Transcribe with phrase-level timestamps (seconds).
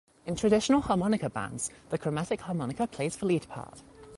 [0.25, 3.83] In traditional harmonica bands, the chromatic harmonica plays the lead part.